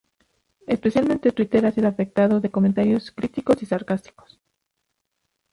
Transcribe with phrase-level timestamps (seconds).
[0.65, 4.41] Especialmente Twitter ha sido afectado de comentarios críticos y sarcásticos.